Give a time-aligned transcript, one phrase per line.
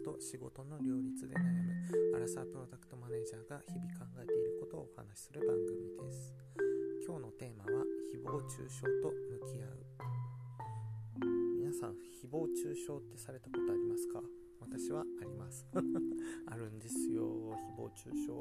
[0.00, 2.16] と仕事の両立で悩む。
[2.16, 6.32] アラサープロダクトマネージャーが日々考えていることをお話しする番組です。
[7.04, 9.84] 今日のテーマは誹謗中傷と向き合う。
[11.60, 14.22] 皆さん誹謗中傷ってされたことありますか？
[14.60, 15.66] 私はあります。
[16.48, 17.52] あるんですよ。
[17.52, 18.32] 誹謗中傷。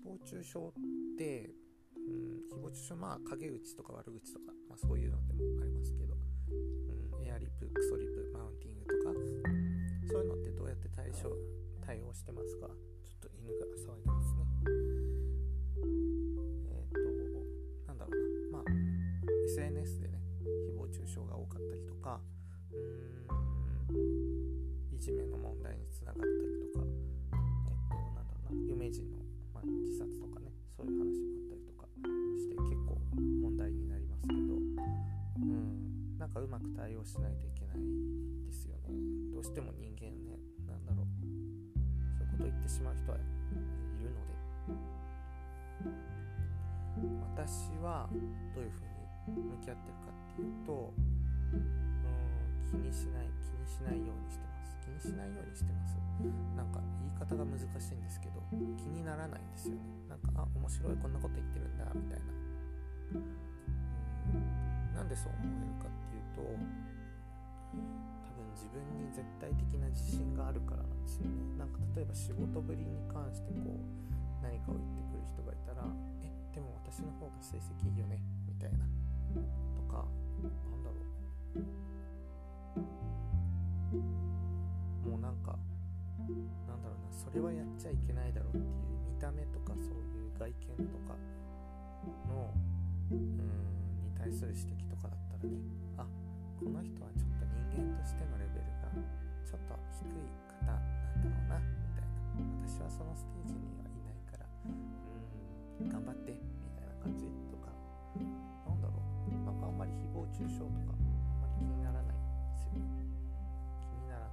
[0.00, 1.52] 誹謗中傷って
[1.96, 6.16] うん誹謗中傷まあ陰口とか悪口とか、まあ、そういうのでもありますけど、
[6.48, 9.12] うん、エアリプクソリプマウンティングとか
[12.22, 12.70] してますか？
[13.02, 14.46] ちょっと犬が騒いでますね。
[16.70, 17.42] えっ、ー、と
[17.88, 18.62] なんだろうな。
[18.62, 18.70] まあ
[19.50, 20.22] SNS でね
[20.70, 22.20] 誹謗中傷が多かったりとか
[22.70, 23.98] うー
[24.94, 26.30] んいじめの問題につながったり
[26.70, 28.70] とかえっ、ー、となんだろうな。
[28.70, 29.18] 有名人の、
[29.52, 31.90] まあ、自殺とかねそういう話もあったりとか
[32.38, 34.62] して結構問題になりますけど
[35.42, 37.82] うんなんかうまく対応しないといけない
[38.46, 38.94] ですよね。
[39.34, 40.21] どうしても人間
[42.42, 43.22] と言ってしまう人はい
[44.02, 44.32] るので。
[47.34, 48.06] 私は
[48.54, 50.92] どういうふうに向き合ってるかっていうと
[51.54, 51.62] うん
[52.66, 54.76] 気にしない気にしないようにしてます。
[54.82, 55.96] 気にしないようにしてます。
[56.56, 58.42] なんか言い方が難しいんですけど
[58.76, 59.80] 気にならないんですよね。
[60.08, 62.26] なんかあ面白いこんなこと言ってるんだみたいな。
[63.14, 66.52] うんなんでそう思えるかっていうと多
[68.36, 71.26] 分自分に絶対的な自信があるからなんですよ。
[71.26, 71.31] ね
[71.94, 75.84] 例えば仕事ぶりに関してこう何かを言ってくる人がいたら
[76.24, 78.84] えでも私の方が成績いいよねみたいな。
[79.76, 80.04] とか
[80.42, 80.96] なんだろ
[81.56, 81.60] う。
[85.08, 85.58] もうなんか
[86.68, 87.12] なんだろうな。
[87.12, 88.64] それはやっちゃいけないだろうっていう
[89.14, 91.16] 見た目とかそういう外見とか
[92.28, 92.52] の
[93.10, 93.36] うん
[94.04, 95.58] に対する指摘とかだったらね。
[95.98, 96.06] あ
[96.58, 98.88] この人はちょっと人間としてのレベルが
[99.44, 100.30] ちょっと低い
[100.62, 100.80] 方なん
[101.20, 101.81] だろうな。
[103.12, 107.68] のステージにはいないからうん頑張ってみたいな感じとか
[108.64, 108.96] なんだろ
[109.28, 109.44] う。
[109.44, 112.80] なんかあんまり誹謗中傷とかあんまり気にならないんですよ。
[113.84, 114.32] 気にならな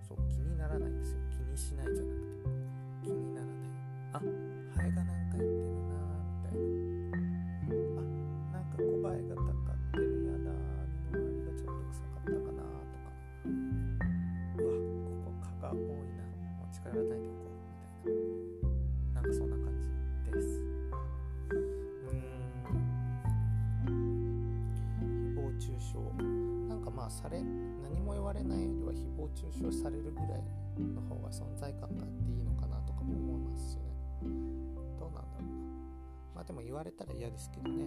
[0.00, 1.20] そう気にならないんですよ。
[1.28, 2.27] 気にしないじゃなくて。
[27.18, 30.42] され何も言われないよりは誹謗中傷されるぐらい
[30.78, 33.82] の方が存在感があっていいのかなとかも思いますしね。
[34.98, 35.48] どうなんだろうな。
[36.36, 37.86] まあでも言われたら嫌ですけどね。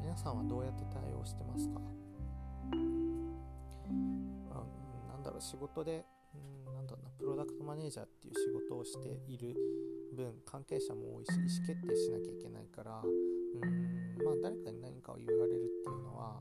[0.00, 1.80] 皆さんはどうやって対応してますか？
[4.50, 4.64] あ
[5.12, 7.10] なんだろう仕事でうんなんだろうな。
[7.18, 9.54] プロダクトマネージャーっていう仕事をしている
[10.16, 16.40] 分関係者も多いし意思決定しなきゃいけないからうんまあ誰かに何かを言われるっていうのは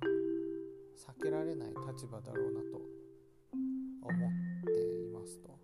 [0.96, 2.82] 避けられない立場だろうなと
[4.02, 4.32] 思っ
[4.66, 5.58] ていますと。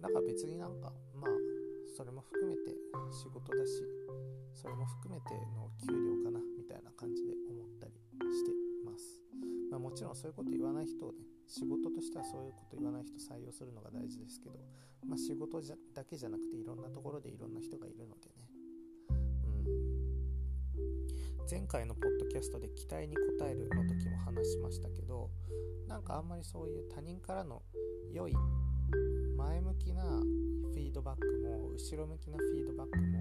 [0.00, 1.30] だから別になんかまあ
[1.96, 2.74] それも含めて
[3.12, 3.82] 仕事だし
[4.52, 7.94] それも含めての給料かなみたいな感じで思ったり
[8.32, 8.50] して
[8.84, 9.22] ます、
[9.70, 14.58] まあ、もちろんそういうこと言わない人をね仕事としてはそういうこと言わない人採用するのが大事ですけど、
[15.06, 18.43] まあ、仕事じゃだけじゃなくていろんなところでいろんな人がいるのでね
[21.54, 25.30] 前回のポッドキャストで期待に応えるの時も話しましたけど
[25.86, 27.62] なんかあんまりそういう他人からの
[28.12, 28.34] 良い
[29.36, 33.18] 前向きなフィードバックも後ろ向きなフィードバックも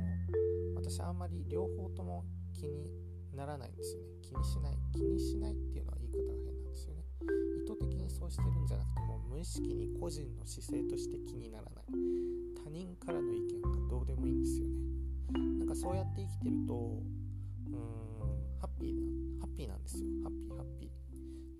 [0.78, 2.90] 私あんまり両方とも気に
[3.36, 4.08] ならないんですよね。
[4.24, 7.04] 気にしない気にしないっていうのは言い方が変なんですよね。
[7.64, 11.86] 意図的にそうしてるんじゃなくても無意識に個人の姿勢として気にならない。
[12.64, 14.74] 他人からの意見がどうでもいいんですよね。
[15.60, 16.98] なんかそうやって生きてると
[17.74, 19.02] うんハッピーな
[19.42, 20.08] ハッピーなんですよ。
[20.24, 21.04] ハッピーハッピー。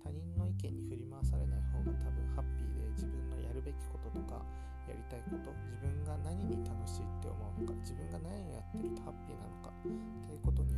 [0.02, 4.44] 他人の意見に振り回されない方が多分ハッピーで自分のやるべきこととか
[4.88, 10.76] やりたいこと自分が何に楽しいって思うのか自分が何をやってるとハッピーなのかっていうことに、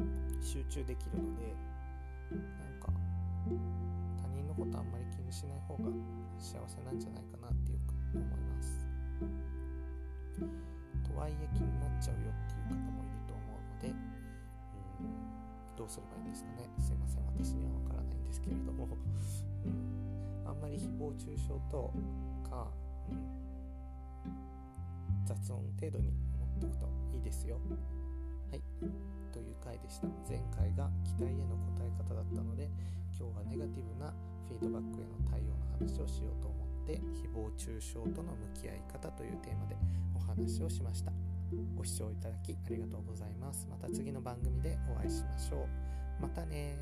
[0.00, 1.52] うん、集中できるので
[2.32, 2.88] なんか
[4.16, 5.92] 他人のことあんまり気にしない方が
[6.40, 8.88] 幸せなんじゃないかなってよく思います。
[11.04, 13.23] とはいえ気になっちゃうよっていう方もいる。
[13.74, 21.92] ので、うん、どうすればいいんですかねすいません私にはわからないんですけれども、うん、あんまり誹謗中傷と
[22.48, 22.70] か、
[23.10, 23.18] うん、
[25.26, 27.58] 雑音程度に思っておくといいですよ。
[28.50, 28.62] はい。
[29.32, 30.06] という回でした。
[30.28, 32.70] 前回が期待への答え方だったので、
[33.18, 34.12] 今日はネガティブな
[34.48, 39.76] フィードバックへの対応の話をしようと思って誹謗中傷との向き合い方というテーマで
[40.14, 41.12] お話をしました
[41.76, 43.66] ご視聴いただきありがとうございます。
[43.70, 46.22] また次の番組でお会いしましょう。
[46.22, 46.76] またね